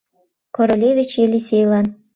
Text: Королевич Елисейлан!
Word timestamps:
Королевич 0.55 1.11
Елисейлан! 1.25 1.85